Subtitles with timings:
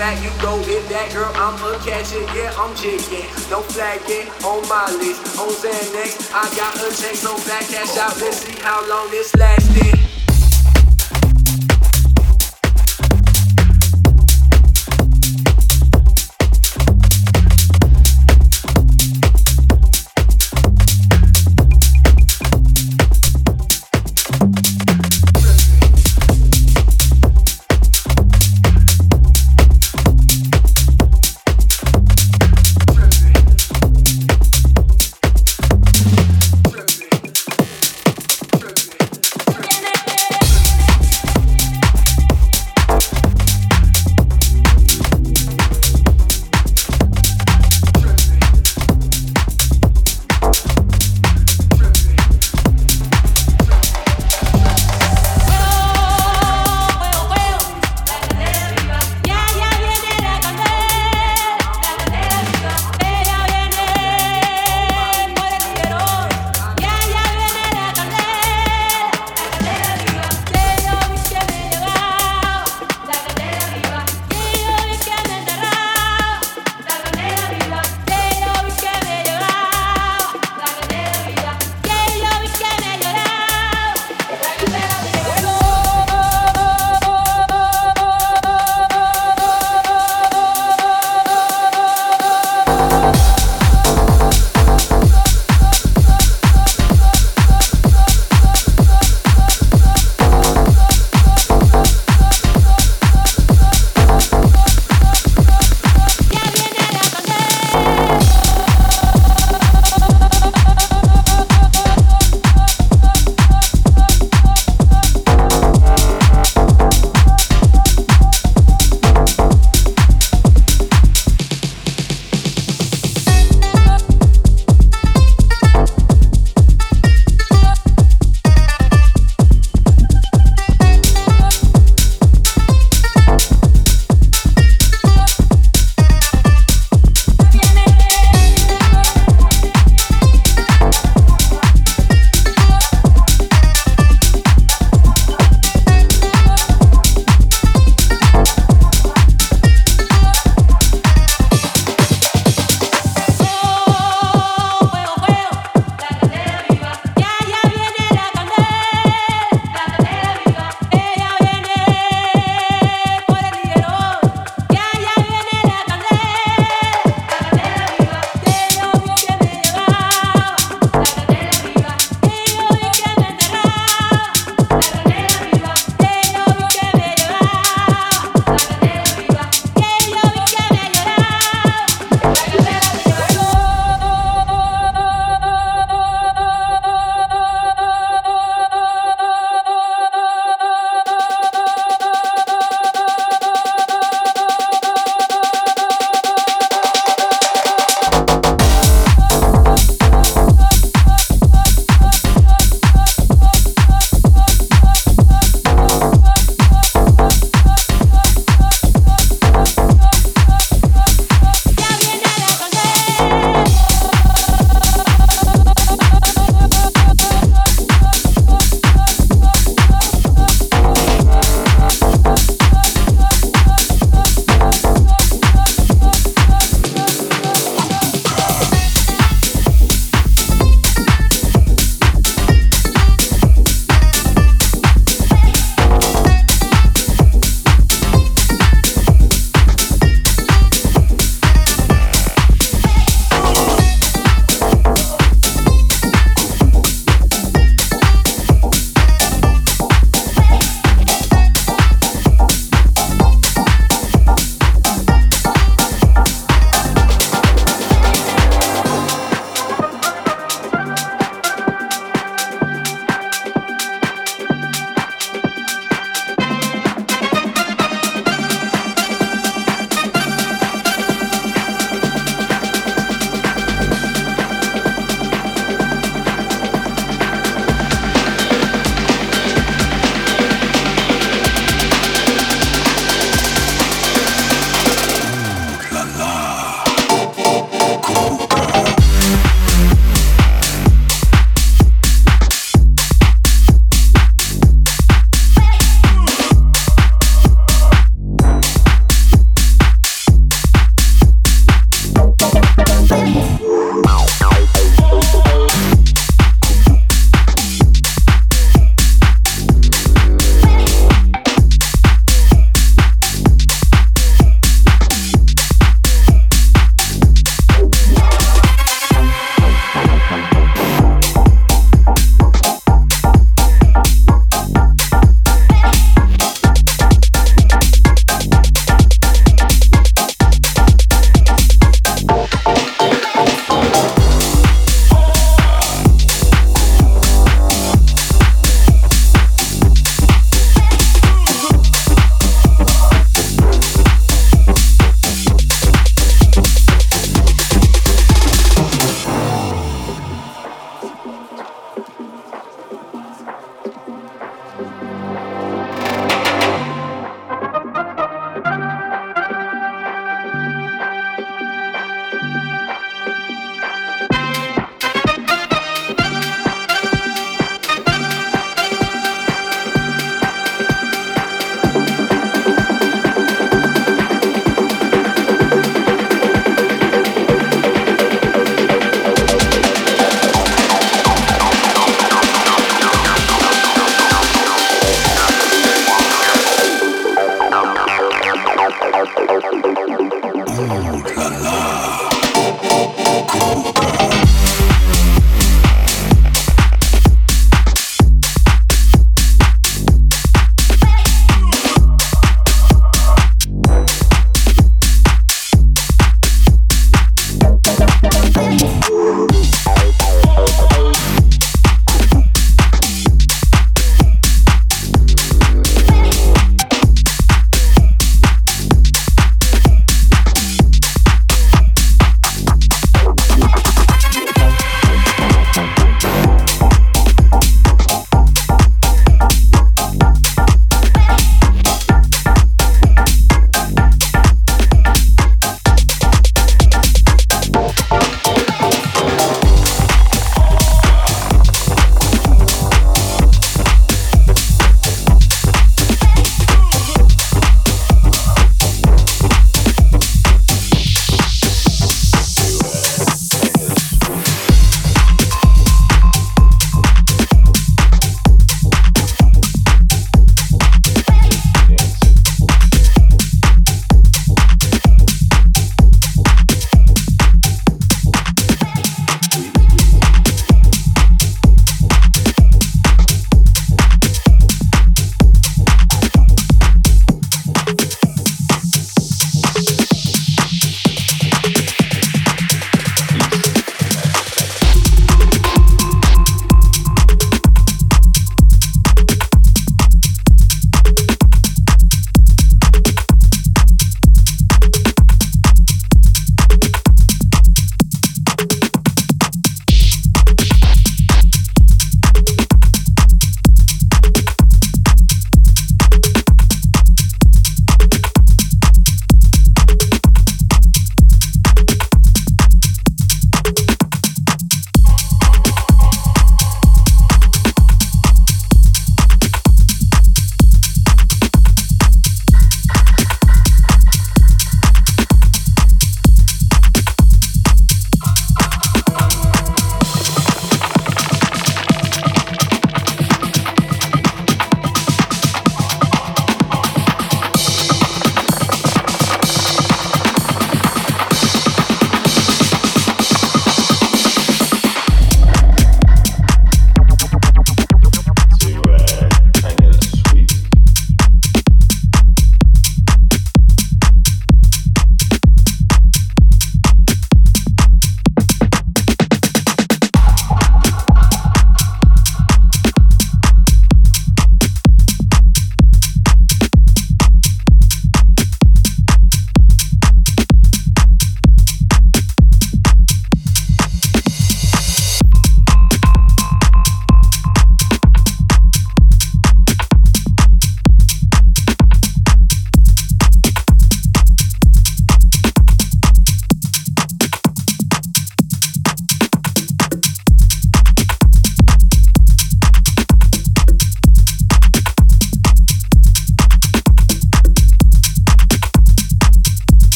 [0.00, 3.28] You go hit that girl, I'ma catch it, yeah, I'm jigging.
[3.52, 8.18] No flagging on my list, on Xanax, I got her check so fat, cash out,
[8.18, 9.59] let's see how long this lasting.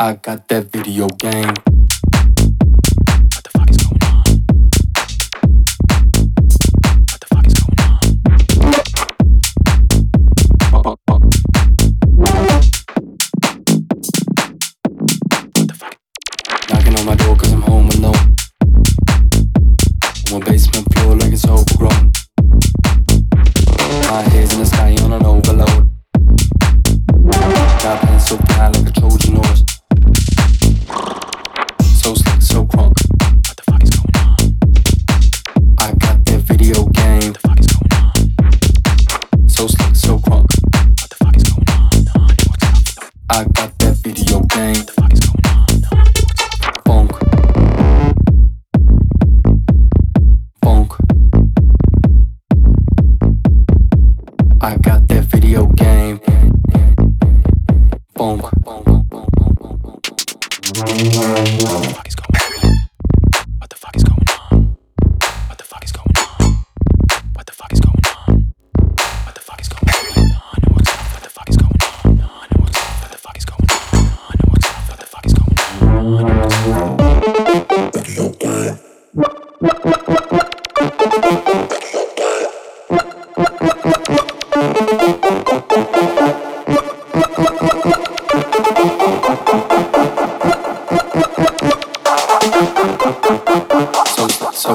[0.00, 1.77] I got that video game.
[16.98, 18.36] on my door cause I'm home alone.
[20.32, 22.17] On my basement floor like it's overgrown.
[94.58, 94.74] So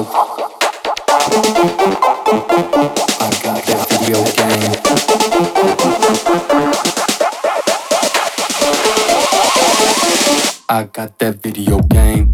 [3.42, 4.72] got that video game.
[10.70, 12.33] I got that video game.